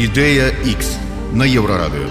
[0.00, 0.96] Ідэя X
[1.36, 2.08] на еўрарадыё.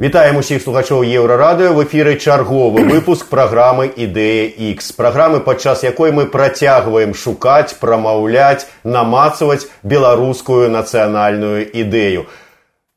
[0.00, 1.74] Вітаем усіх слухачоў еўрарадыё.
[1.76, 9.68] В эфіры чарговы выпуск праграмы ідэя X праграмы падчас якой мы працягваем шукаць прамаўляць намацаваць
[9.84, 12.24] беларускую нацыянальную ідэю.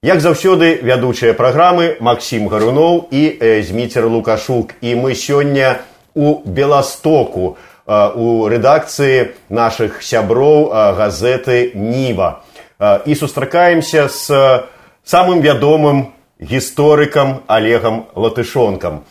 [0.07, 4.71] Як заўсёды вядучыя праграмы Макссім гаруноў і зміцер лукашук.
[4.79, 5.84] І мы сёння
[6.15, 7.57] у беластоку.
[7.59, 12.44] у рэдакцыі нашых сяброў газеты ніва
[12.80, 14.63] і сустракаемся з
[15.03, 19.04] самым вядомым гісторыкам олегам латышонкам.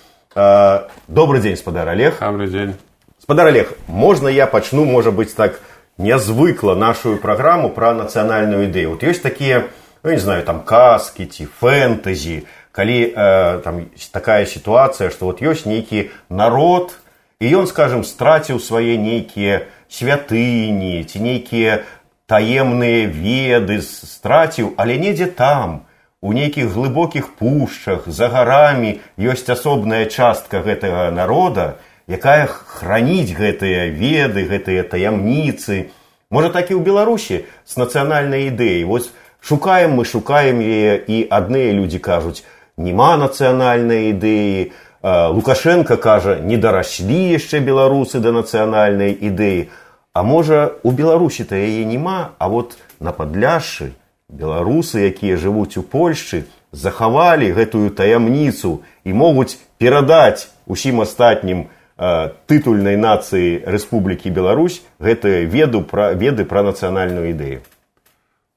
[1.09, 2.17] Добрый дзень спадар олег.
[2.21, 2.75] Добрый дзень
[3.23, 5.61] спадар олег можна я пачну можа быть так
[5.97, 9.69] нязвыкла нашу праграму пра нацыянальную ідэю вот ёсць такія
[10.03, 15.71] ну, не знаю там казкі ці фэнтэзі калі э, там такая сітуацыя што вот ёсць
[15.71, 16.99] нейкі народ
[17.43, 21.83] і ён скажем страціў свае нейкія святыні ці нейкія
[22.31, 25.83] таемныя веды страціў але недзе там
[26.23, 34.47] у нейкіх глыбокіх пушчах за гарамі ёсць асобная частка гэтага народа якая храніць гэтыя веды
[34.47, 35.91] гэтыя таямніцы.
[36.31, 38.87] Можа так і ў беларусі з нацыянальнай ідэяй.
[38.87, 39.11] Вось
[39.43, 47.35] шукаем мы шукаем яе і адныя людзі кажуць няма нацыянальнай ідэі лукашенко кажа не дараслі
[47.35, 49.67] яшчэ беларусы да нацыянальнай ідэі
[50.15, 53.99] а можа у беларусі то яе няма а вот на падляшшы
[54.31, 62.95] беларусы якія жывуць у польшчы захавалі гэтую таямніцу і могуць перадаць усім астатнім э, тытульнай
[62.95, 67.61] нацыі рэспублікі беларусь гэтыя веду пра веды пра нацыянальную ідэю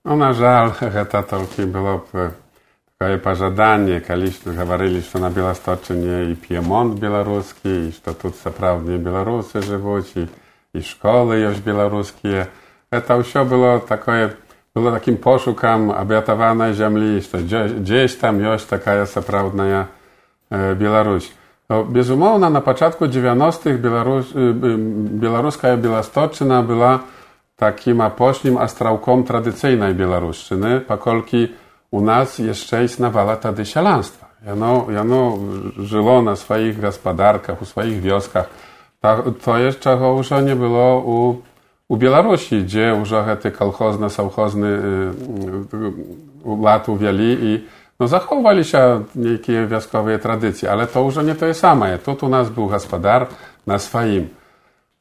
[0.06, 2.38] ну, на жаль гэта толькі было б
[3.00, 9.62] Kaje pożądanie, kaliśmy, mówili, że na Białostoczynie i Piemont białoruski, i że tu naprawdę Białorusy
[9.62, 10.28] żyją, i,
[10.78, 12.46] i szkoły już białoruskie.
[13.08, 14.30] To wszystko było takie,
[14.76, 19.86] było takim poszukam obiatowanej ziemi, że gdzieś tam już taka jest naprawdę
[20.50, 21.32] e, Białoruś.
[21.70, 23.82] No, Bezumowna na początku 90-tych
[25.20, 25.78] białoruska
[26.64, 27.00] była
[27.56, 31.48] takim apośnim astrałkom tradycyjnej Białoruszczyny, pakolki
[31.96, 35.40] у нас яшчэ існавала тады сялянства яно яно
[35.80, 38.52] жыло на сваіх гаспадарках у сваіх вёсках
[39.00, 41.42] так, тое чаго ўжо не было у
[41.88, 44.72] у беларусі дзе ўжо гэты калхозна саўхозны
[46.44, 47.52] лад увялі і
[48.00, 52.68] no, захоўваліся нейкія вясковыя традыцыі але то ўжо не тое самае тут у нас быў
[52.76, 53.32] гаспадар
[53.66, 54.36] на сваім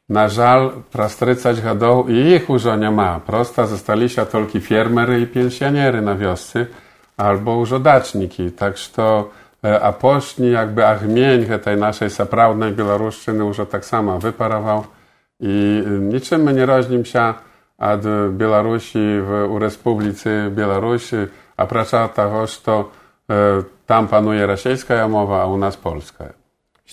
[0.08, 3.20] na żal przez 30 godów i ich już nie ma.
[3.20, 6.66] Prosta zostali się tylko fermery i pensjonery na wiosce.
[7.16, 9.32] Альбо ўжо так што
[9.62, 14.86] апошні як бы агмень гэтай нашай сапраўднай беларушчыны ўжо таксама выпараваў
[15.40, 17.34] nie różnimy się
[17.78, 21.16] od Białorusi w, u Republice Białorusi,
[21.56, 22.84] a praca tego, że
[23.30, 26.34] e, tam panuje rosyjska mowa, a u nas polska.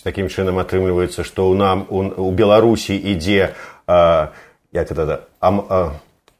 [0.02, 3.54] Таким чынам атрымліваецца, што ў нам у, у Беларусі ідзе
[3.86, 4.32] а,
[4.72, 5.92] як это, а, а,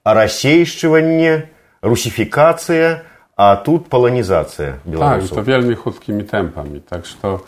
[0.02, 1.52] арасейшчыванне,
[1.84, 3.04] русіфікацыя,
[3.36, 5.30] a тут polonizacja Białorusów.
[5.30, 6.80] Tak, to wielmi chutkimi tempami.
[6.80, 7.40] Tak, że to,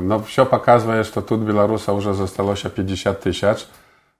[0.00, 3.66] no, все показuje, że tu Białorusa już zostało się 50 tysięcy.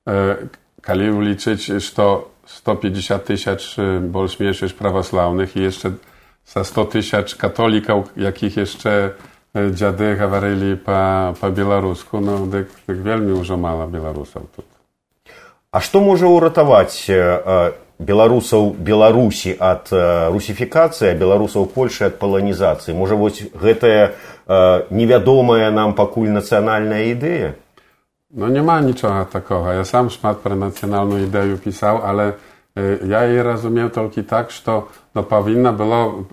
[0.09, 0.37] E,
[0.83, 5.91] Kali liczyć, że to 150 tysięcy bolsz mniejszych prawosławnych i jeszcze
[6.47, 9.11] za 100 tysięcy katolików, jakich jeszcze
[9.57, 14.63] e, dziady mówili po, po białorusku, no tak, tak wielmi już mała Białorusów tu.
[15.73, 17.11] A co może uratować
[17.99, 19.89] беларусаў беларусі ад
[20.33, 22.95] русіфікацыі, беларусаў Польшы ад паланізацыі?
[22.95, 24.12] Можа вось гэтая
[24.91, 27.56] невядомая нам пакуль нацыянальная ідэя
[28.37, 29.73] ma niczego takiego.
[29.73, 32.33] Ja sam szmat pre nacjonalną ideę pisał, ale
[32.79, 34.83] y, ja jej rozumiał tylko tak, że
[35.15, 36.25] no, powinna, było,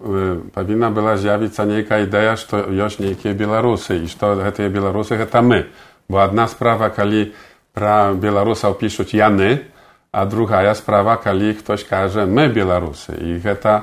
[0.45, 5.27] y, powinna była zjawić się niejka idea, że jest niejakie Białorusy i że te Białorusy
[5.31, 5.65] to my.
[6.09, 7.31] Bo jedna sprawa, kiedy
[7.73, 9.72] pra Białorusa piszą jany,
[10.13, 13.13] a druga sprawa, kiedy ktoś każe my Białorusy.
[13.21, 13.81] I to,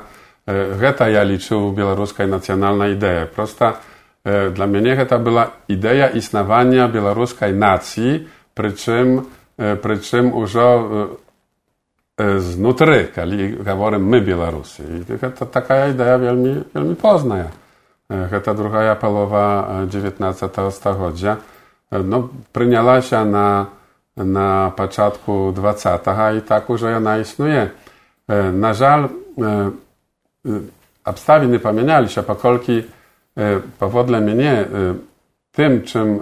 [1.08, 3.26] y, ja liczył białoruskiej nacjonalnej idea.
[3.26, 3.72] Prosta
[4.54, 9.22] dla mnie to była idea istnienia białoruskiej nacji, przy czym,
[9.82, 10.56] przy czym już
[12.38, 14.82] znutry, kiedy mówimy my Białorusy.
[14.82, 17.50] I to taka idea wielmi, wielmi poznaja.
[18.44, 21.36] To druga połowa XIX stulecia.
[22.04, 23.66] No, przyjęła się na,
[24.24, 25.98] na początku 20,
[26.38, 27.70] i tak już ona istnieje.
[28.28, 29.08] E, na żal e,
[30.46, 30.50] e,
[31.04, 32.82] obstawiny pomieniali się, pokolki
[33.78, 34.64] powodle mnie
[35.52, 36.20] tym, czym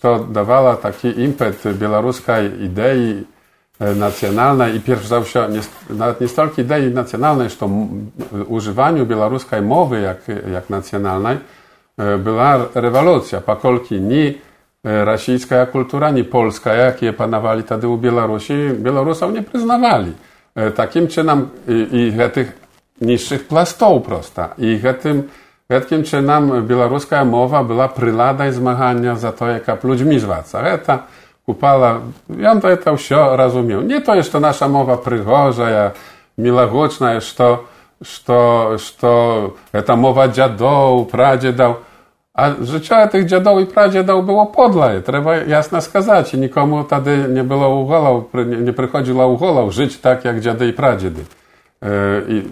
[0.00, 3.24] co dawała taki impet białoruskiej idei
[3.96, 5.48] nacjonalnej i pierwszy się
[5.90, 7.56] nawet nie stolki idei nacjonalnej, że
[8.48, 10.18] używaniu białoruskiej mowy jak,
[10.52, 11.38] jak nacjonalnej
[12.18, 13.40] była rewolucja.
[13.40, 14.34] Pokolki nie
[14.84, 20.12] E, rasijska kultura, nie polska, jakie panowali tady u Białorusi, Białorusów nie przyznawali.
[20.54, 22.60] E, takim czynam i, i tych
[23.00, 24.48] niższych plastów prosta.
[24.58, 25.28] I tym
[25.68, 30.62] takim czynam białoruska mowa była prylada i zmagania za to, jaka ludźmi zwaca.
[30.62, 30.98] Eta
[31.46, 32.00] kupala,
[32.38, 33.88] ja to to się rozumiem.
[33.88, 35.90] Nie to jeszcze nasza mowa prygorza, ja
[36.38, 37.64] milagoczna, jest to,
[39.74, 41.91] że ta mowa dziadoł, pradziedał, dał.
[42.34, 46.34] A życia tych dziadów i pradziadów było podle, trzeba jasno skazać.
[46.34, 51.24] I nikomu wtedy nie było uholał, nie, nie przychodziło żyć tak jak dziady i pradziedy.
[51.82, 51.88] E,
[52.28, 52.42] I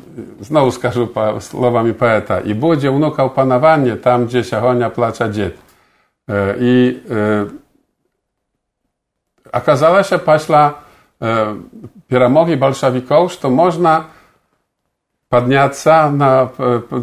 [0.41, 1.07] znowu skażę
[1.41, 2.41] słowami poeta.
[2.41, 5.59] I budzie wnukał panowanie tam, gdzie siachonia placza dzied.
[6.29, 7.47] E, I e,
[9.53, 10.75] okazała się paśla
[12.09, 14.05] pieramogi balszawikow, że można
[15.29, 15.73] podniać
[16.13, 16.49] na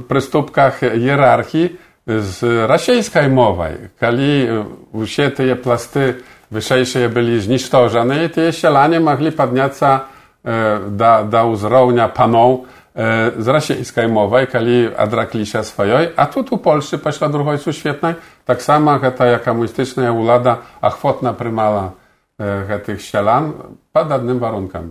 [0.07, 1.77] przystupkach hierarchii,
[2.07, 4.63] z расійскай мовай калі
[4.95, 10.07] усе тыя пласты вышэйшыя былі знішчожаны тыя сяляне маглі падняцца
[10.47, 12.63] э, да, да ўзроўня паноў
[12.95, 18.15] э, з расійскай мовай калі адракліся сваёй а тут у польшчы пасля другой сусветнай
[18.47, 21.99] таксама гэтая камуністычная ўлада ахвотна прымала
[22.39, 24.87] э, гэтых сялян пад адным варункам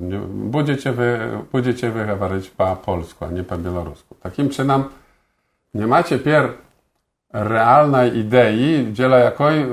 [0.53, 4.93] будзеце вы будзеце вы гаварыць па-польску а не па-беларуску такім чынам
[5.73, 6.61] няма цяпер
[7.37, 9.67] realnej idei, dla jakiej,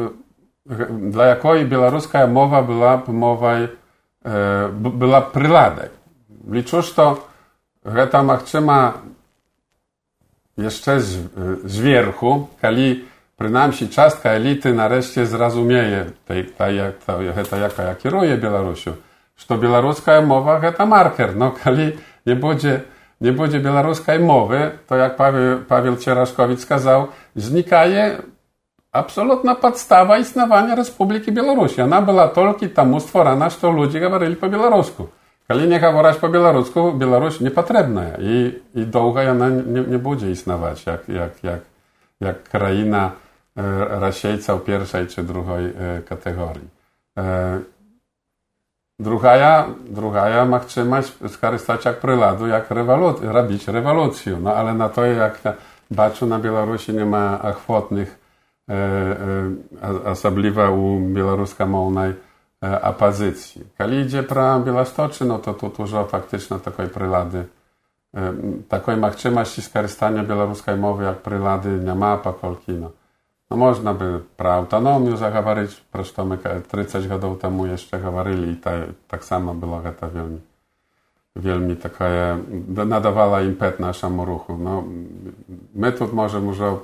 [1.00, 3.68] dla jakiej białoruska mowa była mową, e,
[4.74, 5.92] była przyladek.
[6.52, 7.16] Liczę, że
[7.86, 8.94] Greta Machczyma
[10.58, 11.18] jeszcze z,
[11.66, 13.06] z wierchu, kiedy
[13.38, 16.08] przynajmniej czastka elity nareszcie zrozumie,
[16.76, 17.20] jak to,
[17.50, 18.92] to jaka ja kieruję Białorusią,
[19.38, 21.36] że białoruska mowa to marker.
[21.36, 22.82] No, kiedy nie będzie
[23.24, 28.18] nie będzie białoruskiej mowy, to jak Paweł, Paweł Cieraszkowicz skazał, znikaje
[28.92, 31.82] absolutna podstawa istnienia Republiki Białorusi.
[31.82, 35.08] Ona była tylko temu stworzona, że ludzie mówili po białorusku.
[35.48, 40.86] Kiedy nie mówisz po białorusku, Białoruś niepotrzebna i, i długo ona nie, nie będzie istnieć,
[40.86, 41.60] jak, jak, jak,
[42.22, 43.12] jak kraina
[43.58, 46.68] e, Rasiejca pierwszej czy drugiej e, kategorii.
[47.18, 47.60] E,
[49.00, 52.68] Drugaja, drugaja machczyma skorzystać jak pryładu, jak
[53.22, 54.38] robić rewolucję.
[54.42, 55.42] No ale na to, jak
[55.92, 58.20] baczę na Białorusi nie ma ochotnych,
[58.70, 62.14] e, e, osobliwa u białoruska-mownej
[62.64, 63.62] e, opozycji.
[63.78, 67.46] Kiedy idzie pra Białostoczy, no to tu dużo faktycznie takiej prylady,
[68.16, 68.34] e,
[68.70, 72.92] takiej machczymości skorzystania białoruskiej mowy jak prylady nie ma, pokolki no.
[73.54, 78.58] No można by praautonomiu zahawaryć, prosto my tryceć godów temu jeszcze hawaryli i
[79.08, 80.40] tak samo była ta wielmi,
[81.36, 82.06] wielmi taka
[82.86, 84.58] nadawała impet naszemu ruchu.
[84.58, 84.84] No,
[85.76, 86.78] my tu może może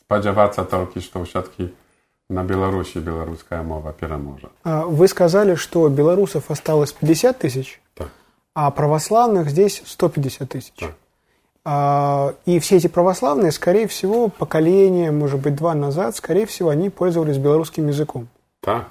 [0.00, 1.74] spodziewаться только, что все-таки
[2.28, 4.50] на Беларуси белорусская мова переможет.
[4.64, 8.04] Вы сказали, что белорусов осталось 50 тысяч, да.
[8.54, 10.74] а православных здесь 150 тысяч.
[10.80, 10.86] Да.
[11.64, 16.90] А, и все эти православные, скорее всего, поколение, может быть, два назад, скорее всего, они
[16.90, 18.28] пользовались белорусским языком.
[18.62, 18.84] Да.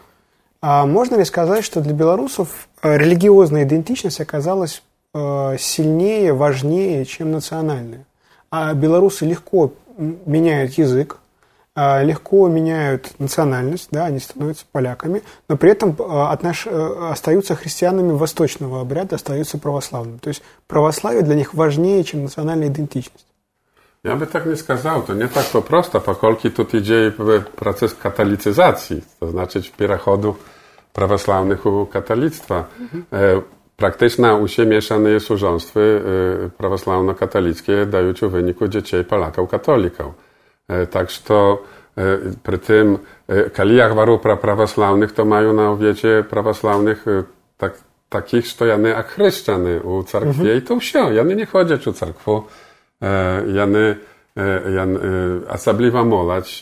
[0.61, 4.81] А можно ли сказать, что для белорусов э, религиозная идентичность оказалась
[5.13, 8.05] э, сильнее, важнее, чем национальная?
[8.49, 11.19] А белорусы легко меняют язык,
[11.75, 16.67] легко меняют национальность, да, они становятся поляками, но при этом отнош...
[16.67, 20.19] Э, остаются христианами восточного обряда, остаются православными.
[20.19, 23.25] То есть православие для них важнее, чем национальная идентичность.
[24.03, 27.11] Ja by tak nie skazał, to nie tak po prostu, pokolki тут idzie
[27.55, 30.35] proces katolicyzacji, to znaczy переходу
[30.93, 32.65] православnych u katolictwa.
[32.79, 33.41] Mhm.
[33.77, 36.01] Praktyczna usie mieszane jest służąstwy
[36.57, 40.32] prawosławno-katolickie dają w wyniku dzieci Polaków katolików.
[40.67, 41.63] E, tak što
[41.95, 42.97] e, pri tem,
[43.55, 47.23] kali jak varupra pravoslavnych, to mają na owiecie prawosławnych e,
[47.57, 47.73] tak,
[48.09, 50.57] takich, że jany jak chrześcijany u cerkwi mhm.
[50.57, 51.11] i to wsio.
[51.11, 52.43] Jany nie chodzić u cerkwu.
[53.53, 53.95] Jany,
[54.75, 54.99] jany
[55.49, 56.61] osobliwa molać.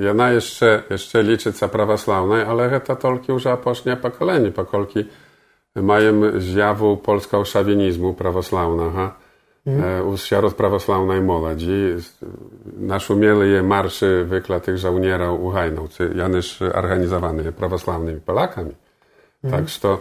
[0.00, 5.04] Jana jeszcze, jeszcze liczy za prawosławnej, ale ta tolki już aposznie pokolenie, pokolki
[5.76, 9.25] mają zjawu polskiego szawinizmu prawosławnego.
[10.06, 11.94] Uz siarod prawosławnej moladzi
[12.78, 18.72] naszumeli je marszy wyklatych żołnierów uhajnowcy, janyż organizowany prawosławnymi Polakami.
[19.44, 19.56] Mm.
[19.56, 20.00] Tak, to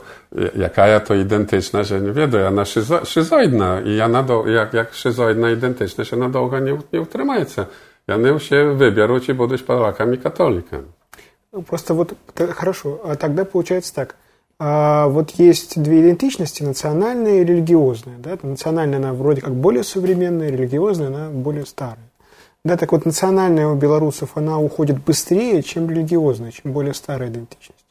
[0.55, 4.73] jaka ja to identyczna, że nie wiedzę, ja szyzo, szyzoidna i ja na do, jak,
[4.73, 7.65] jak szyzoidna identyczna się na długo nie, nie utrzymajce.
[8.07, 10.85] Яны все выберут и будут полаками католиками.
[11.67, 12.13] Просто вот
[12.53, 14.15] хорошо, тогда получается так.
[14.57, 18.17] А вот есть две идентичности, национальная и религиозная.
[18.17, 18.37] Да?
[18.41, 21.97] Национальная, она вроде как более современная, религиозная, она более старая.
[22.63, 27.85] Да, так вот, национальная у белорусов, она уходит быстрее, чем религиозная, чем более старая идентичность.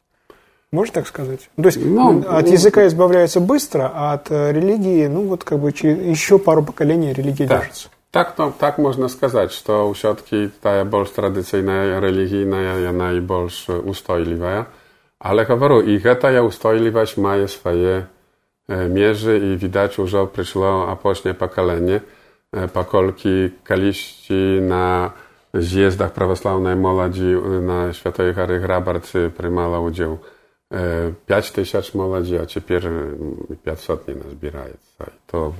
[0.72, 1.48] Можно так сказать?
[1.54, 5.70] То есть ну, от языка избавляются быстро, а от э, религии, ну вот как бы
[5.70, 7.60] еще пару поколений религия так.
[7.60, 7.88] держится.
[8.10, 14.66] Tak, no, tak można сказать, что usiadki ta больш tradycyjna, religijna, i больш ustojliwa.
[15.18, 18.06] ale hovoru ich je ustojivač maje swoje
[18.68, 22.00] e, mierzy i widać już opryszło apośnie pokolenie,
[22.52, 25.12] e, pakolki kaliści na
[25.54, 30.18] zjezdach prawosławnej młodzi e, na Świętej Hary Hrabarcy prymala udział
[31.26, 32.92] 5 tysięcy młodzi, a teraz
[33.64, 34.74] 500 mm, nie nazbieraje.
[35.00, 35.52] I to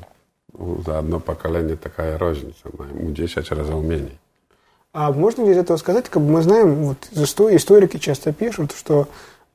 [0.86, 4.18] za одно поколение такая разница, ему 10 раз умений.
[4.92, 9.08] А можно ли из этого сказать, как мы знаем, вот историки часто пишут, что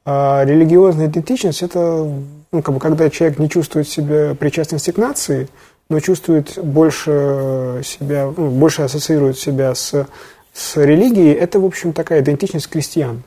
[0.06, 2.12] а, религиозная идентичность это,
[2.52, 5.50] ну, как бы, когда человек не чувствует себя причастности к нации,
[5.90, 10.08] но чувствует больше себя, ну, больше ассоциирует себя с,
[10.54, 13.24] с религией, это, в общем, такая идентичность крестьян.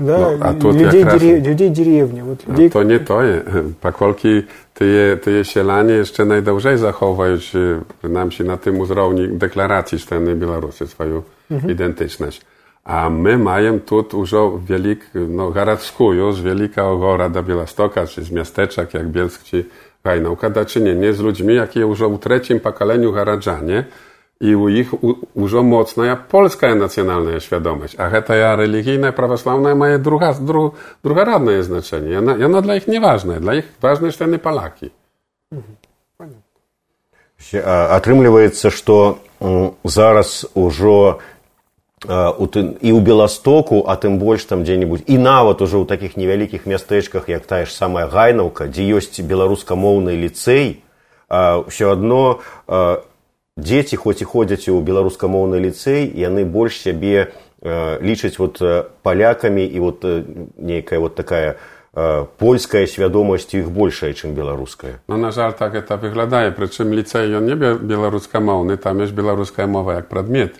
[0.00, 2.22] Да, no, a tu людей, jak dere, людей деревни.
[2.22, 2.68] Вот людей...
[2.68, 3.42] No to nie to je.
[3.80, 4.42] Pokolki
[4.74, 7.36] tyje, tyje sielanie jeszcze najdłużej zachowają
[8.02, 11.72] nam się na tym uzrowni deklaracji swoją mhm.
[11.72, 12.40] identyczność.
[12.84, 14.60] A my mają tu dużo
[15.14, 16.82] no Garacku już, wielka
[17.16, 19.64] Rada Bielastoka, czy z miasteczek jak Bielsk, czy
[20.04, 23.84] Hajnauka, da czynienie z ludźmi, jakie już w trzecim pokoleniu Garadżanie
[24.40, 24.90] i u ich
[25.36, 30.72] dużo mocna polska nacjonalna świadomość, a ta ja religijna, prawosławna ma druga, dru,
[31.04, 32.18] druga radne znaczenie.
[32.18, 34.90] Ona, ona dla ich nieważna, dla ich ważne jest ten Polaki.
[36.16, 36.50] Понятно.
[37.96, 39.18] Атрымліваецца, што
[39.84, 41.18] зараз ужо
[42.04, 47.28] і ў Беластоку, а тым больш там дзе-небудзь і нават ужо ў такіх невялікіх мястэчках,
[47.28, 50.80] як тая ж самая гайнаўка, дзе ёсць беларускамоўны ліцэй,
[51.30, 52.40] ўсё адно
[53.60, 59.78] дзеці хоць і ходзяць у беларускамоўны ліцэй яны больш сябе лічаць вот э, палякамі і
[59.80, 60.24] вот э,
[60.56, 61.56] нейкая вот такая
[62.38, 67.50] польская свядомасць іх большая чым беларуская no, на жаль так это выглядае прычым ліцэй ён
[67.50, 70.54] не беларускамоўны там ёсць беларуская мова як прадмет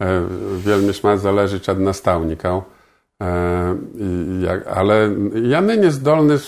[0.00, 0.22] E,
[0.58, 2.62] wielmi szmat zależyć od nastawnika.
[3.22, 3.76] E,
[4.74, 5.10] ale
[5.42, 6.38] ja nie zdolny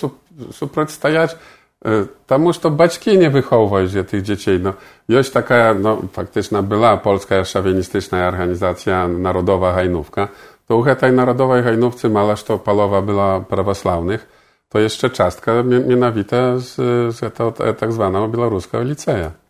[0.53, 1.37] suprotstawiać
[1.85, 1.89] e,
[2.27, 4.51] temu, że to baćki nie wychowują tych dzieci.
[4.63, 4.73] No,
[5.09, 10.29] już taka no, faktyczna była polska szawienistyczna organizacja Narodowa Hajnówka.
[10.67, 14.29] To u tej Narodowej Hajnówcy mała, to palowa była prawosławnych,
[14.69, 16.75] to jeszcze czastka mienawite z,
[17.17, 19.48] z tego tak zwanego białoruskiego liceum.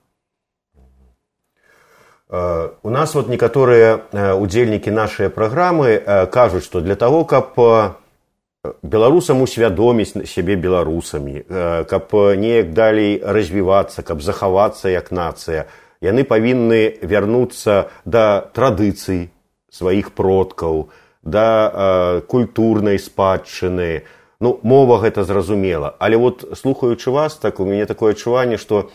[2.28, 4.04] У нас вот некаторыя
[4.36, 5.96] удзельнікі нашай праграмы
[6.28, 7.56] кажуць, што для того, каб
[8.82, 11.44] беларусам усвядоміць сябе беларусамі
[11.88, 15.66] каб неяк далей развівацца каб захавацца як нацыя
[16.04, 19.30] яны павінны вярнуцца да традыцый
[19.70, 20.90] сваіх продкаў
[21.22, 24.04] да культурнай спадчыны.
[24.40, 25.96] Ну мова гэта зразумела.
[25.98, 28.90] Але вот слухаючы вас так у мяне такое адчуванне што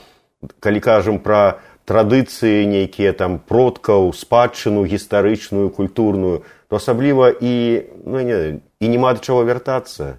[0.59, 8.59] калі кажам пра традыцыі нейкія там продкаў спадчыну гістарычную культурную то асабліва і ну не
[8.79, 10.17] і няма да чаго вяртацца.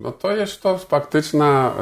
[0.00, 1.72] No to jest to faktyczna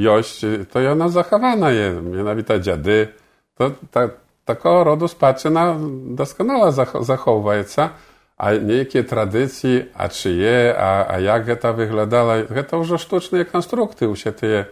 [0.00, 3.08] jość, to ona zachowana jest, mianowicie dziady.
[3.54, 4.08] To ta,
[4.44, 7.90] takiego rodu spadczyna doskonale zachowujется,
[8.36, 12.32] a niejakie tradycje, a czyje, a, a jak to wyglądało,
[12.68, 14.64] to już sztuczne konstrukty, u się te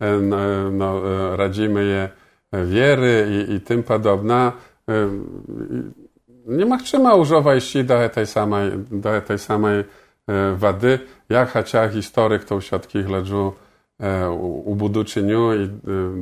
[0.00, 1.02] no, no,
[1.36, 2.08] radzimy je
[2.52, 4.52] wiery i, tym podobna.
[6.46, 9.84] Nie ma trzyma używać jeśli daje tej samej, daje tej samej e,
[10.56, 10.98] wady.
[11.28, 13.52] Jak chociaż historyk to środki leżą
[14.00, 14.30] e,
[14.64, 15.68] u buduczyniu i y,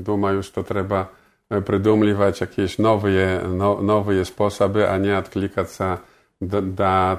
[0.02, 1.06] duma już to trzeba
[1.50, 3.42] e, przydumliwać jakieś nowe,
[3.82, 5.96] nowe sposoby, a nie odklikać się
[6.40, 6.62] do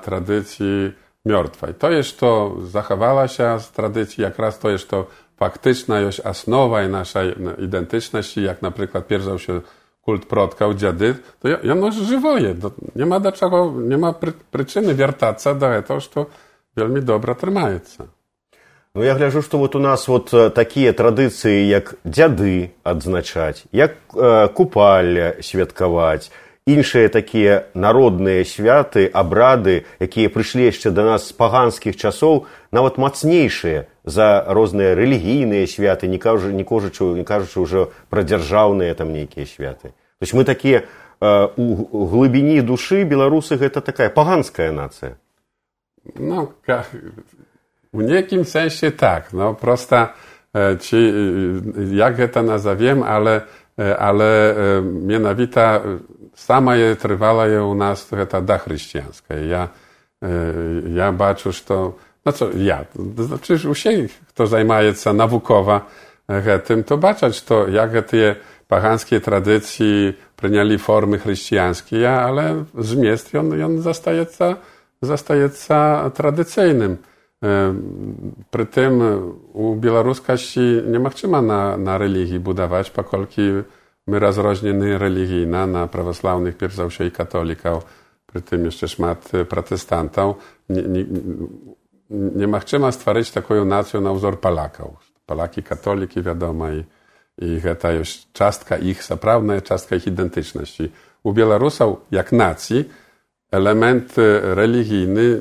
[0.02, 0.92] tradycji
[1.26, 1.74] mrtwej.
[1.74, 5.08] To jest to zachowała się z tradycji, jak raz to jest to
[5.40, 9.62] to to faktyczna już osnowa naszej identyczności, jak na przykład pierwszał się
[10.10, 12.58] kult продкаў дзяды то яно ж жывое
[12.96, 16.30] няма да чаго няма прычыны вяртацца да этого што
[16.76, 18.10] вельмі добра трымаецца
[18.96, 24.48] Ну я гляжу што вот у нас вот такія традыцыі як дзяды адзначаць як э,
[24.50, 26.32] купальля святкаваць
[26.66, 33.88] іншыя такія народныя святы абрады якія прыйшлі яшчэ да нас з паганскіх часоў нават мацнейшыя
[34.04, 39.46] за розныя рэлігійныя святы не кажу не кажучы не кажучы ўжо пра дзяржаўныя там нейкія
[39.46, 40.84] святы то есть мы такія
[41.22, 45.18] у глыбіні душы беларусы гэта такая паганская нацыя
[46.16, 46.54] ну
[47.94, 49.34] W niekim sensie tak.
[49.34, 50.14] No, prosta,
[50.80, 51.14] ci,
[51.92, 53.42] jak to nazowiem, ale,
[53.78, 55.82] ale mianowita
[56.40, 59.36] sama je trwała je u nas ta da chrześcijańska.
[59.36, 59.68] Ja,
[60.94, 61.94] ja baczę, że to,
[62.26, 62.86] no co, ja,
[63.18, 65.86] to znaczy, że wszystkich, kto zajmuje się naukowa
[66.66, 68.36] tym, to baczać to, jak te
[68.68, 74.26] pachańskie tradycje przyjęli formy chrześcijańskie, ale zmiest on, on zostaje,
[75.02, 75.50] zostaje
[76.14, 76.98] tradycyjnym.
[78.52, 79.02] Przy tym
[79.54, 83.42] u białoruskości nie ma na, na religii budować, pokolki
[84.10, 87.84] my rozróżnieni religijna na prawosławnych, pierwszych i katolików,
[88.28, 90.36] przy tym jeszcze szmat protestantów.
[90.70, 91.06] Nie, nie,
[92.10, 92.48] nie
[92.80, 95.12] ma stworzyć taką nację na wzór Polaków.
[95.26, 96.84] Polaki, katoliki, wiadomo, i,
[97.38, 100.92] i to jest czastka ich, zaprawna czastka ich identyczności.
[101.24, 102.90] U Białorusów, jak nacji,
[103.52, 105.40] element religijny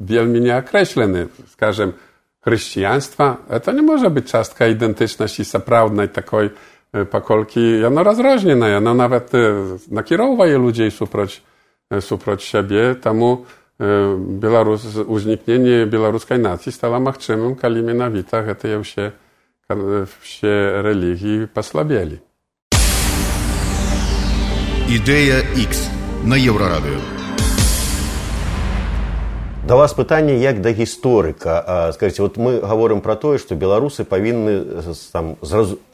[0.00, 1.28] wielmi nieokreślony.
[1.46, 1.92] Skażem,
[2.40, 6.50] chrześcijaństwa, to nie może być czastka identyczności zaprawnej takiej
[6.92, 9.38] E, pakolki, ja no razrožne, no, ja no nawet e,
[9.90, 11.42] nakierowaje ludzi suproć,
[11.90, 13.44] e, suproć siebie, tamu
[14.18, 19.12] Białorus, uzniknienie białoruskiej nacji stała machczymym kalimie na witach, to ja się,
[20.22, 22.18] się religii послабели.
[24.88, 25.90] Идея X
[26.24, 27.15] на Еврорадио.
[29.66, 31.90] Да вас пытанне як да гісторыка.
[31.92, 34.62] Скажите вот мы говорим про тое что беларусы павінны
[35.10, 35.34] там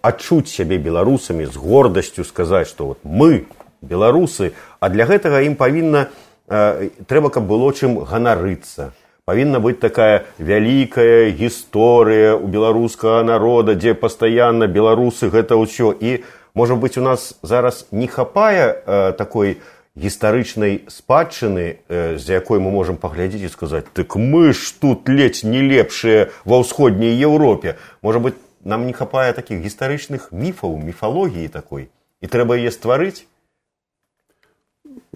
[0.03, 3.47] адчуць сябе беларусамі з гордасцю сказаць что вот мы
[3.81, 6.13] беларусы а для гэтага ім павінна
[6.49, 8.93] трэба каб было чым ганарыцца.
[9.25, 15.97] Павінна быць такая вялікая гісторыя у беларускага народа дзе пастаянна беларусы гэта ўсё.
[15.97, 18.85] І можа быть у нас зараз не хапае
[19.17, 19.65] такой
[19.97, 25.61] гістарычнай спадчыны з якой мы можам паглядзець і сказаць так мы ж тут ледзь не
[25.61, 32.27] лепшыя ва ўсходняй еўропе можа быть нам не хапае такіх гістарычных міфаў міфалогіі такой і
[32.27, 33.29] трэба яе стварыць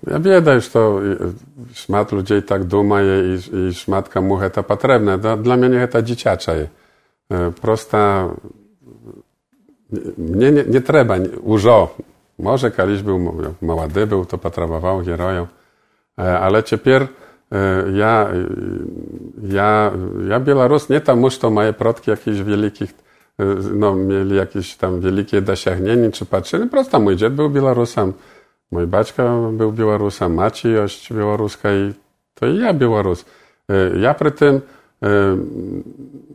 [0.06, 0.80] Ja ведаю, што
[1.74, 5.16] шмат людзей так думае і, і шмат каму гэта патрэбна.
[5.18, 6.68] Для мяне гэта дзіцячае.
[7.60, 8.36] Проста
[9.90, 11.96] мне не, не трэба ўжо
[12.38, 15.46] Może kiedyś był, mówią, małady był, to patrawował, hieroją.
[16.18, 17.08] E, ale ciepier
[17.52, 18.46] e, ja, e,
[19.54, 19.92] ja,
[20.28, 22.94] ja Białorus nie tam to mają protki jakichś wielkich,
[23.72, 26.68] no mieli jakieś tam wielkie dosiahnienie czy patrzyli.
[26.68, 28.12] Prosto mój dziad był Białorusem,
[28.70, 31.92] mój baćka był Białorusem, maci ość białoruska i
[32.34, 33.24] to i ja Białorus.
[34.00, 34.60] Ja przy tym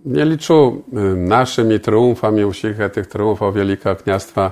[0.06, 0.84] nie liczył
[1.16, 4.52] naszymi triumfami, usich tych triumfów Wielkiego Kniastwa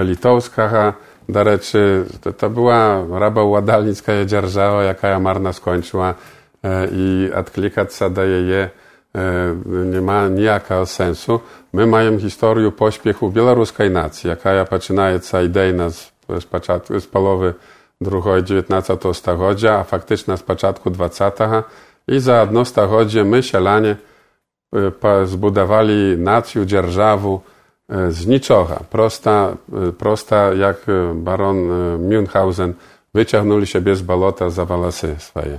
[0.00, 0.94] litowska,
[1.28, 6.14] do rzeczy, to, to była raba ładalnicka dzierżała, jaka ja marna skończyła
[6.62, 8.70] e, i odklikać się daje je
[9.14, 11.40] e, nie ma niejaka sensu.
[11.72, 17.54] My mamy historię pośpiechu białoruskiej nacji, jaka ja zaczynaje idejna z, z, początku, z połowy
[18.00, 21.40] drugiej XIX stulecia, a faktyczna z początku XX
[22.08, 23.96] i za jedno stulecia my, sielanie,
[25.02, 27.38] e, zbudowali nację, dzierżawę,
[27.88, 28.84] z niczego.
[28.90, 29.56] Prosta,
[29.98, 31.56] prosta jak baron
[32.08, 32.72] Münchhausen
[33.14, 35.58] wyciągnęli się bez balota za włosy swoje.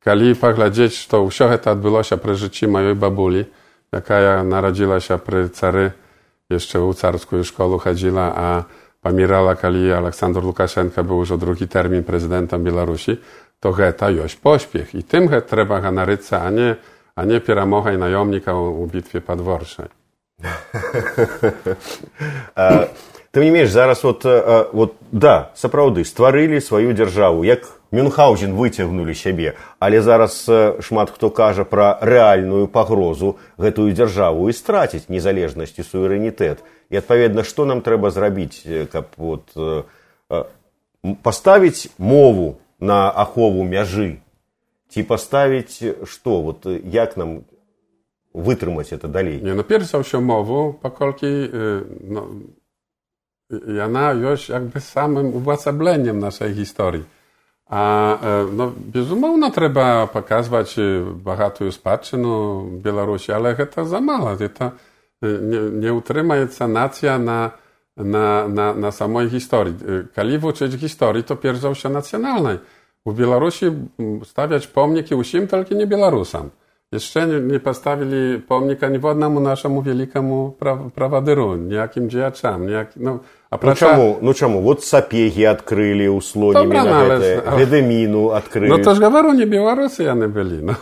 [0.00, 1.28] Kali poglądać, to
[1.62, 3.44] to odbyło się przy życiu mojej babuli,
[3.92, 5.92] jaka narodziła się przy cary,
[6.50, 8.64] jeszcze u carską szkołę chodziła, a
[9.00, 13.16] pomierała, kali Aleksander Łukaszenka był już drugi termin prezydentem Białorusi,
[13.60, 14.94] to to już pośpiech.
[14.94, 16.76] I tym trzeba ganaryć, a nie,
[17.16, 19.86] a nie pieramocha i najomnika u bitwie podworczej.
[23.32, 24.24] Тым не менш зараз вот,
[24.72, 30.48] вот да сапраўды стварылі сваю дзяржаву як мюнхаузен выцягнулі сябе але зараз
[30.80, 36.60] шмат хто кажа пра рэальную пагрозу гэтую дзяржаву і страціць незалежнасць і суверэнітэт.
[36.92, 39.56] І адпаведна што нам трэба зрабіць каб вот
[41.22, 44.20] паставіць мову на ахову мяжы?
[44.92, 47.44] Ці паставіць што вот як нам
[48.42, 49.42] wytrzymać to dalej.
[49.42, 51.26] Nie, no pierwszą się mową, pokolki,
[52.04, 52.26] no,
[53.84, 57.04] ona już jakby samym uwłacableniem naszej historii.
[57.66, 58.18] A
[58.52, 60.76] no, безумовно, trzeba pokazywać
[61.14, 64.36] bogatą spadczynu Białorusi, ale to za mało.
[64.54, 64.70] To
[65.22, 66.34] nie, nie utrzyma
[66.68, 67.50] nacja na,
[67.96, 69.74] na, na, na samej historii.
[70.14, 72.58] Kali uczyć historii, to pierwszą się nacjonalnej.
[73.06, 73.66] W Białorusi
[74.24, 76.50] stawiać pomniki usim, tylko nie Białorusom.
[76.92, 83.20] Jeszcze nie, nie postawili pomnika ni одному нашому великому прав, праводыру, ніяким діячам, ніяк, ну,
[83.50, 87.18] а Ну про чаму ну чаму вот сапегі адкрылі ў слонімі Добра, на ну, але
[87.18, 90.62] гэтае ж- гледаміну адкрылі Ну, то ж говорю, не белорусы яны былі.
[90.62, 90.74] Ну.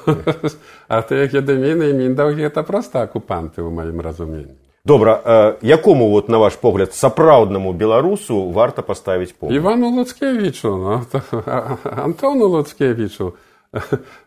[0.88, 4.54] А ти Гедеміни і Міндаугі– це просто окупанти, у моїм розумінні.
[4.84, 11.00] добра э, якому вот на ваш погляд сапраўднаму беларусу варта паставіць помнік Івану Луцкевичу, ну,
[11.12, 13.32] то, а- Антону Луцкевичу,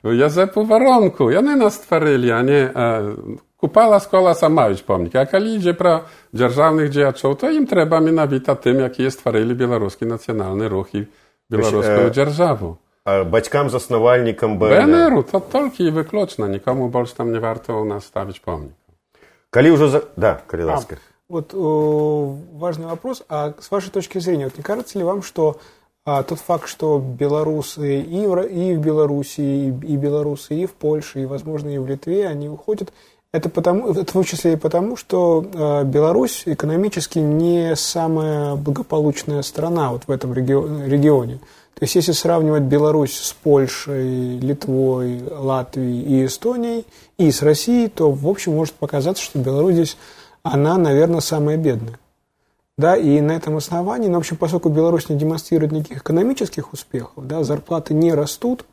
[0.03, 1.29] Язепу Воронку.
[1.29, 3.15] Яны нас створили, они э,
[3.57, 5.15] Купала скола самавіч помнік.
[5.15, 10.69] А калі ідзе пра дзяржаўных дзеячоў, то ім трэба менавіта тым, якія стварылі беларускі нацыянальны
[10.69, 11.10] рух і
[11.49, 12.77] беларускую дзяржаву.
[13.01, 17.81] А бацькам заснавальнікам БНР БНРу то толькі і выключна, нікому больш там не варта ў
[17.89, 18.77] нас ставіць помнік.
[19.49, 19.99] калі ўжо за...
[20.17, 20.97] да калі А, ласка
[21.29, 23.23] вот э, важный вопрос.
[23.27, 25.57] А с вашей точки зрения, вот не кажется ли вам, что
[26.07, 30.71] а, тот факт, что белорусы и в, и в Беларуси, и, и белорусы и в
[30.71, 32.93] Польше, и, возможно, и в Литве, они уходят,
[33.33, 39.41] это, потому, это в том числе и потому, что э, Беларусь экономически не самая благополучная
[39.41, 41.39] страна вот в этом регио- регионе.
[41.73, 46.85] То есть, если сравнивать Беларусь с Польшей, Литвой, Латвией и Эстонией,
[47.17, 49.97] и с Россией, то, в общем, может показаться, что Беларусь здесь,
[50.41, 51.99] она, наверное, самая бедная.
[52.77, 57.25] Да, и на этом основании, ну, в общем, поскольку Беларусь не демонстрирует никаких экономических успехов,
[57.25, 58.65] да, зарплаты не растут,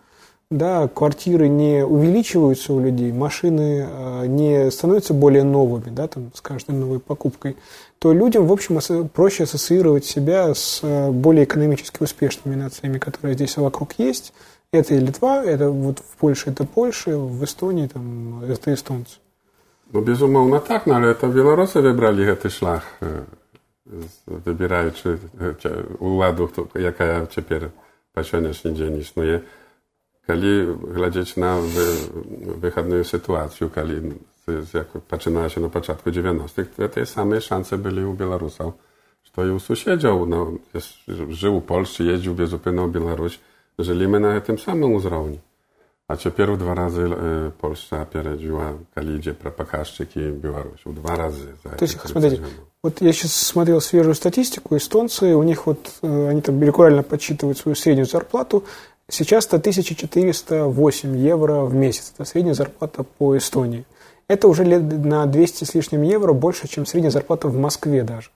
[0.50, 6.42] да, квартиры не увеличиваются у людей, машины э, не становятся более новыми, да, там, с
[6.42, 7.56] каждой новой покупкой,
[7.98, 13.56] то людям, в общем, проще ассоциировать себя с э, более экономически успешными нациями, которые здесь
[13.56, 14.34] вокруг есть.
[14.70, 19.16] Это и Литва, это вот в Польше это Польша, в Эстонии там это эстонцы.
[19.92, 22.82] Ну, безумоўна так, але это беларусы выбралі гэты шлях,
[24.26, 27.70] wybierają, czy, e, czy uładów, to jaka ja ciepier
[28.12, 29.40] pasjonia się dzień niż nie.
[30.26, 31.84] Kali gledzieć na wy,
[32.56, 33.94] wychadną sytuację, kali
[34.74, 38.64] jak patrzyła się na początku 90-tych, to te same szanse byli u Białorusa,
[39.24, 40.52] że to i u no,
[41.28, 43.40] żył w Polsce, jeździł bez na Białoruś,
[43.78, 45.38] żyliśmy na tym samym uzrowni.
[46.08, 50.82] A ciepier dwa razy e, Polska pieredziła kali gdzie prapakaszczyk i Białoruś.
[50.86, 51.46] Dwa razy.
[51.76, 51.98] To się
[52.84, 52.92] За То есть, эти 30 смотрите, гадоў.
[52.92, 57.58] вот я сейчас смотрел свежую статистику, эстонцы, у них вот, э, они там регулярно подсчитывают
[57.58, 58.64] свою среднюю зарплату,
[59.08, 63.84] сейчас это 1408 евро в месяц, это средняя зарплата по Эстонии.
[64.28, 68.30] Это уже лет на 200 с лишним евро больше, чем средняя зарплата в Москве даже.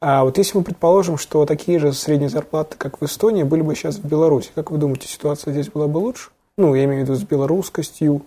[0.00, 3.74] А вот если мы предположим, что такие же средние зарплаты, как в Эстонии, были бы
[3.74, 6.30] сейчас в Беларуси, как вы думаете, ситуация здесь была бы лучше?
[6.58, 8.22] Ну, я имею в виду с белорусскостью,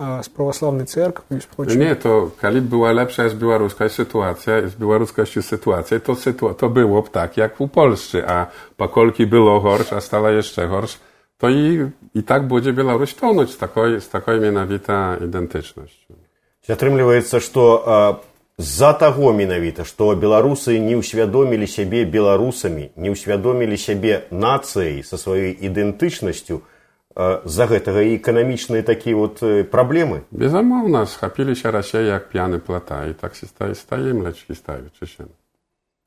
[0.00, 1.80] а, с православной церковью и с прочим.
[1.80, 7.02] Nie, to kali była lepsza z białoruska sytuacja, z białoruskością sytuacja, to, sytu, to było
[7.02, 10.98] tak jak u Polsce, a pokolki było gorsz, a stała jeszcze gorsz,
[11.38, 16.14] to i, i tak będzie Białoruś tonąć z takiej, z takiej mianowita identycznością.
[16.68, 17.62] атрымліваецца што
[18.60, 25.56] з-за таго менавіта што беларусы не ўсвядомілі сябе беларусамі не ўсвядомілі сябе нацыяй са сваёй
[25.56, 26.60] ідэнтычнасцю
[27.20, 30.24] А за гэтага і эканамічныя такія вот э, праблемы?
[30.30, 35.28] Безумоўна схапіліся Росія як п'яны плата і так стае стае млячкі ставіць чына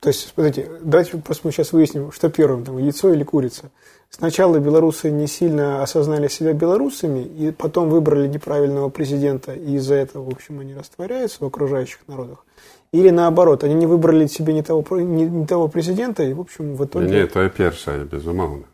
[0.02, 3.70] то есть смотрите давайте просто мы сейчас выясним что первым там яйцо или курица.
[4.10, 10.24] Сначала белорусы не сильно осознали себя белорусами и потом выбрали неправильного президента и из-за этого
[10.24, 12.44] в общем они растворяются в окружающих народах.
[12.92, 16.76] Или наоборот они не выбрали себе не того не, не того президента и в общем
[16.76, 18.66] в итоге не, не то першае безумоўна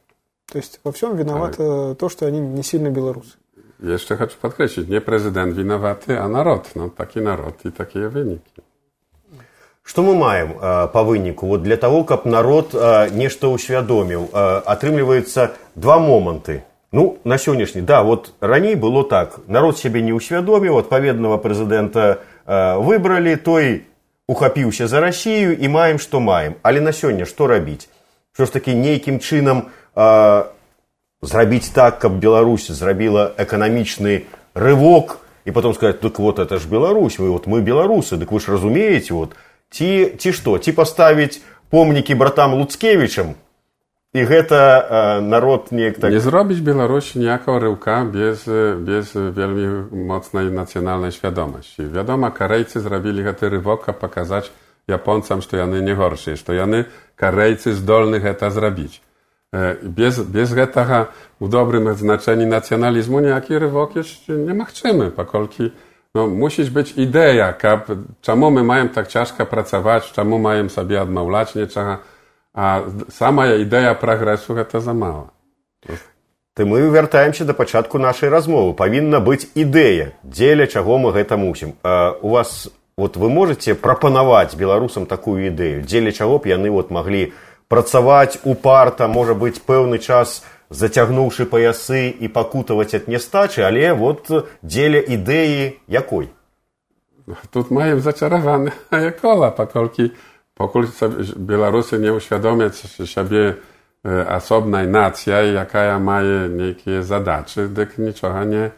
[0.52, 3.38] То есть во всем виновато то, что они не сильно белорусы.
[3.80, 6.76] Jeszcze chcę podkreślić, nie prezydent winowaty, a naród.
[6.76, 8.62] No, taki naród i takie wyniki.
[9.84, 14.62] Што мы маем э, па выніку вот для того каб народ э, нешта ўсвядоміў э,
[14.66, 16.62] атрымліваецца два моманты.
[16.92, 19.40] Ну на сённяшні да вот раней было так.
[19.48, 23.90] Народ сябе не ўсвядоміў адпаведнага прэзідэнта э, выбралі той
[24.28, 26.54] ухапіўся за Расію і маем што маем.
[26.62, 27.90] Але на сёння што рабіць
[28.40, 29.70] що ж такі нейкім чынам э,
[31.22, 37.20] зрабіць так каб Беларусь зрабіла эканамічны рывок і потом сказать так вот это ж Беларусь
[37.20, 39.36] вы вот мы беларусы дык вы ж разумееце вот
[39.70, 43.36] ці ці што ці паставіць помнікі братам луцкевічам
[44.14, 48.50] і гэта э, народ неяк так Nie zrobić Białorusi niejako ryłka bez,
[48.80, 51.84] bez wielmi mocnej nacjonalnej świadomości.
[51.88, 54.52] Wiadomo, Korejcy zrobili ten rywok, a pokazać
[54.88, 59.02] Japońcom, że jany nie gorszy, że jany Korejcy zdolnych eta zrobić.
[59.56, 61.06] E, Bez, bez tego
[61.42, 65.72] w dobrym znaczeniu nacjonalizmu niejaki rywok jeszcze nie machczymy, pokolki
[66.16, 67.88] no, musi być idea, kap,
[68.22, 71.98] czemu my mają tak ciężko pracować, czemu mają sobie odmawiać niczego,
[72.54, 75.32] a sama idea progresu to za mała.
[76.56, 81.76] ты мы вяртаемся да пачатку нашай размовы павінна быць ідэя дзеля чаго мы гэта мусім
[81.84, 86.92] а, у вас вот вы можете прапанаваць беларусам такую ідэю дзеля чаго б яны вот
[86.92, 87.32] маглі
[87.70, 94.28] працаваць упарта можа быць пэўны час зацягнуўшы паясы і пакутаваць ад нястачы але вот
[94.62, 96.30] дзеля ідэі якой
[97.54, 98.72] тут mają zaczarowane
[99.22, 100.12] koła pakolki
[100.60, 100.88] pokój
[101.38, 102.70] Białorusi nie uświadomia
[103.06, 103.54] siebie
[104.30, 108.72] osobna nacja, jaka ma niekie zadaczy, dyk niczego nie,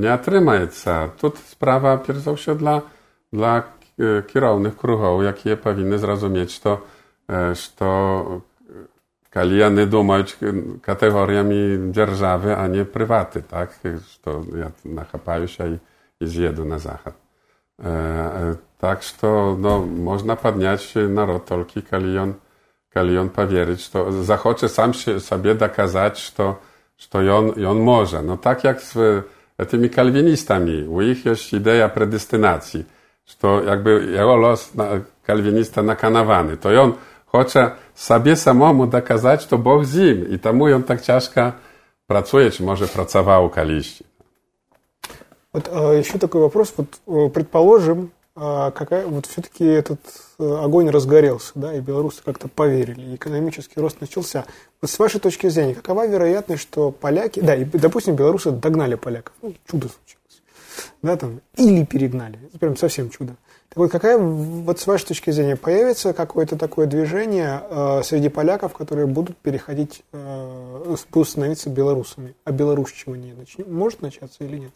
[0.00, 1.08] nie atrymajeca.
[1.08, 2.82] Tu sprawa pierzał się dla,
[3.32, 3.62] dla
[4.32, 6.80] kierownych kruchów, jakie powinny zrozumieć to
[7.54, 8.42] что
[9.30, 10.36] кальяны думают
[10.82, 13.72] категориями державы, а не приваты, так,
[14.12, 15.78] что я нахапаюсь и
[16.20, 17.14] изъеду на заход.
[18.78, 22.34] Так что no, można podniać naród tylko, kiedy on,
[22.94, 23.76] kiedy on powierzy,
[24.68, 26.54] sam się, sobie dokazać, że,
[27.22, 28.22] że on, on może.
[28.22, 28.96] No tak jak z
[29.58, 30.84] e, tymi kalwinistami.
[30.88, 32.84] U nich jest idea predestynacji,
[33.26, 34.72] że jakby jego los
[35.26, 36.92] kalwinista nakanawany, to on
[37.42, 41.52] chce sobie samemu dokazać, to Bóg z nim i temu on tak ciężko
[42.06, 44.04] pracuje, czy może pracował kaliści.
[45.52, 46.74] Вот а, еще такой вопрос.
[46.76, 50.00] Вот, предположим, а, какая, вот все-таки этот
[50.40, 54.44] э, огонь разгорелся, да, и белорусы как-то поверили, и экономический рост начался.
[54.82, 59.34] Вот с вашей точки зрения, какова вероятность, что поляки, да, и, допустим, белорусы догнали поляков,
[59.40, 60.42] ну, чудо случилось,
[61.02, 63.36] да, там, или перегнали, прям совсем чудо.
[63.74, 68.72] Так вот, какая, вот с вашей точки зрения, появится какое-то такое движение э, среди поляков,
[68.72, 74.70] которые будут переходить, э, будут становиться белорусами, а белорусчивание начнет, может начаться или нет?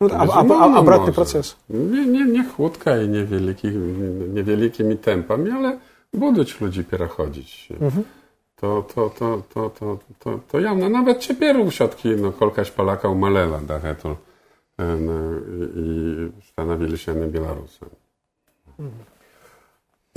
[0.00, 1.58] Ну, а, а, а, обратный процесс.
[1.68, 5.78] Nie, nie, nie chłodka i niewielki, niewielkimi tempami, ale
[6.12, 7.68] будуть ludzie переходить.
[7.68, 8.04] Mhm.
[8.60, 10.88] To, to, to, to, to, to, to явно.
[10.88, 14.16] Nawet теперь все-таки no, колкаś Polaka umalela, da, to,
[14.78, 15.12] no,
[15.76, 17.12] i stanowili się.
[17.12, 17.99] Mhm.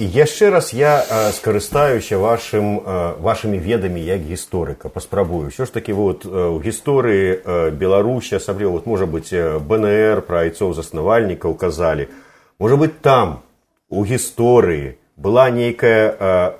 [0.01, 4.89] І яшчэ раз я э, скарыстаюся вашым э, вашымі ведамі як гісторыка.
[4.89, 5.53] Паспрабую.
[5.53, 9.29] Ўсё ж такі вот у гісторыі э, беларусі асабліва вот можа быць
[9.61, 12.09] бнр пра айцоў заснавальнікаў казалі.
[12.57, 13.45] Можа быть там
[13.93, 16.51] у гісторыі была нейкая э,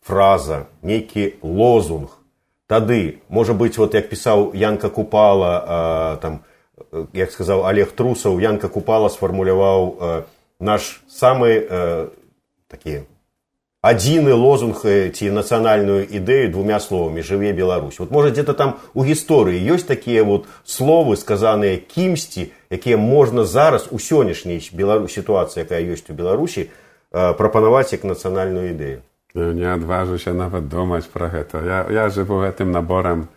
[0.00, 2.16] фраза нейкі лозунг.
[2.66, 6.40] Тады можа быть вот як пісаў янка купала э, там
[7.12, 10.22] як сказаў олег трусаў янка купала сфармуляваў э,
[10.60, 12.08] наш самы э,
[12.68, 13.06] такі
[13.82, 19.58] адзіны лозунг ці нацыянальную ідэю двумя словамі жыве Беларусь вот можа где-то там у гісторыі
[19.70, 26.10] ёсць такія вот словы сказаныя кімсьці якія можна зараз у сённяшняй беларус сітуацыі якая ёсць
[26.10, 26.70] у беларусі
[27.10, 31.62] прапанаваць як нацыянальную ідэю не адважуся нават думаць пра гэта.
[31.64, 33.28] Я, я жыву гэтым наборам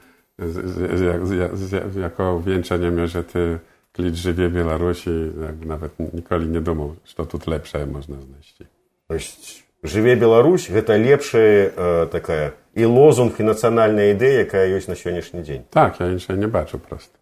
[1.97, 3.59] якого венчання між ты
[3.95, 5.11] кліч жыве беларусі
[5.63, 8.69] нават ніколі не думаў што тут лепшае можна знайсці
[9.83, 15.41] жыве Беларусь гэта лепшая э, такая і лозунг і нацыянальная ідэя якая ёсць на сённяшні
[15.41, 17.17] дзень так я іншая не бачу просто.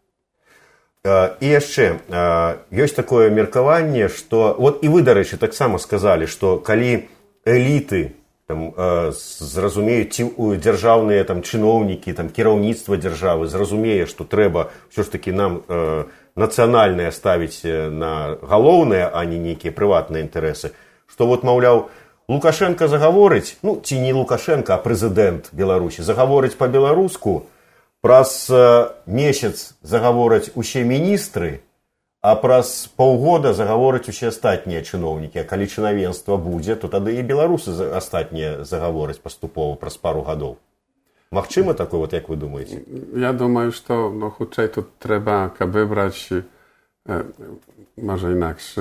[1.03, 6.59] Э, і яшчэ э, ёсць такое меркаванне что вот і вы дарэчы таксама сказалі что
[6.59, 7.07] калі
[7.45, 8.11] эліты
[8.47, 10.27] там э, зразумеюць ці
[10.59, 17.11] дзяржаўныя там чыноўнікі там кіраўніцтва дзяржавы зразумее что трэба ўсё ж таки нам э, нацыянальнае
[17.11, 20.71] ставіць на галоўнае а не нейкія прыватныя інтарэсы
[21.11, 21.89] што вот маўляў
[22.29, 27.49] лукашенко загаворыць ну ці не лукашенко а прэзідэнт беларусі загаворыць по-беларуску
[28.01, 28.47] праз
[29.05, 31.59] месяц загавораць усе міністры
[32.21, 37.75] а праз паўгода загавораць усе астатнія чыноўнікі а калі чынавенства будзе то тады і беларусы
[37.95, 40.57] астатнія загавораць паступова праз пару гадоў
[41.31, 42.83] Магчыма такое вот як вы думаеце
[43.15, 46.29] Я думаю што ну хутчэй тут трэба каб выбраць
[47.97, 48.73] можа інакш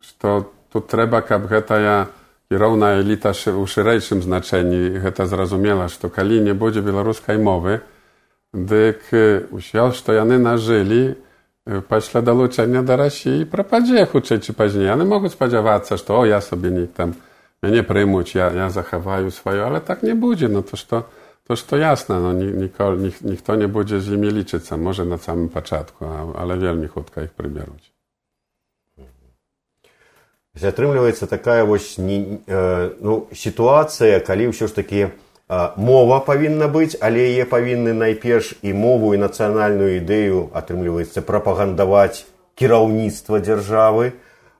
[0.00, 2.08] што тут трэба каб гэтая
[2.48, 7.80] кіроўная эліта ў шырэйшым значэнні гэта зразумела што калі не будзе беларускай мовы
[8.52, 9.12] дык
[9.52, 11.16] ўсё што яны нажылі
[11.88, 16.92] пасля далучэння да рассіі прападзе хутчэй ці пазней яны могуць спадзявацца што я сабе нейк
[16.96, 17.12] там
[17.62, 21.08] мяне прымуць я я захаваю сваё але так не будзе на то што
[21.46, 25.18] то што ясна no, ні, ніколі, ні, ніхто не будзе з імі лічыцца можа на
[25.18, 26.06] самым пачатку
[26.38, 27.90] але вельмі хутка іх прыбяруць
[30.60, 35.10] атрымліваецца такая вось не, э, ну, сітуацыя калі ўсё ж такі э,
[35.76, 42.24] мова павінна быць але яе павінны найперш і мову і нацыянальную ідэю атрымліваецца прапагандаваць
[42.54, 44.12] кіраўніцтва дзяржавы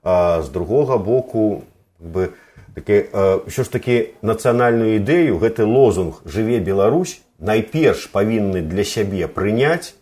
[0.03, 1.63] а з другога боку
[2.01, 2.35] бы
[2.75, 3.09] такі,
[3.49, 9.95] ўсё ж такі нацыянальную ідэю гэты лозунг жыве Беларусь найперш павінны для сябе прыняць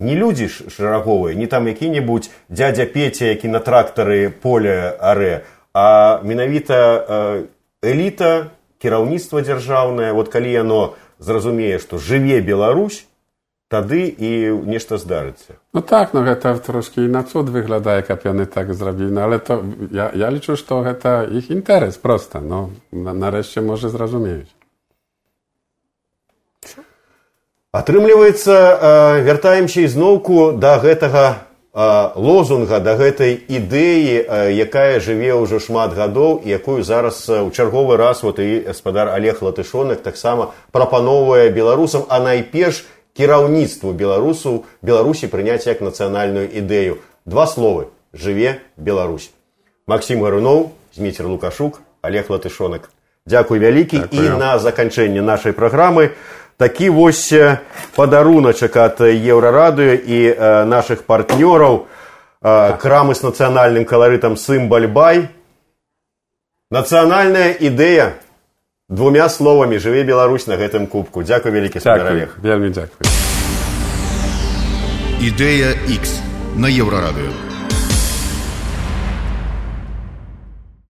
[0.00, 7.50] не людзі шараговыя не там які-небудзь дядя петя які на трактары поле арэ а менавіта
[7.82, 10.12] эліта кіраўніцтва дзяржаўнае.
[10.12, 13.06] Вот калі яно зразумее што жыве Беларусь
[13.74, 14.30] тады і
[14.70, 15.58] нешта здарыцца.
[15.74, 19.58] No tak, no гэта трошки на цуд выглядае, каб яны так зрабілі, але то,
[19.90, 24.52] я, я лічу, што гэта іх інтарэс проста, no, на, нарэшце можа зразумеюць.
[27.74, 28.54] Атрымліваецца,
[29.26, 34.22] вяртаемся ізноўку да гэтага лозунга, да гэтай ідэі,
[34.54, 39.42] якая жыве ўжо шмат гадоў і якую зараз у чарговы раз вот і гаспадар Олег
[39.42, 46.98] Латышонак таксама прапаноўвае беларусам, а найперш кіраўніцтву беларусу беларусі прыняць як нацыянальную ідэю.
[47.24, 49.30] Два словы жыве Беларусь.
[49.86, 52.90] Максім Гаруноў, Зміцер Лукашук, Олег Латышонак.
[53.26, 56.12] Дзякуй вялікі і на заканчэнне нашай праграмы
[56.56, 57.32] такі вось
[57.96, 61.86] падаруначак ад еўрарадыё і э, нашых партнёраў
[62.42, 65.28] э, крамы з нацыянальным каларытам сымбальбай
[66.70, 68.20] нацыянальная ідэя
[68.88, 71.22] двумя словамі жыве Беларусь на гэтым кубку.
[71.22, 73.08] Дзякуй вялікі Олег вельмі дзякуй.
[75.24, 76.20] Ідэя X
[76.56, 77.53] на еўрарадыё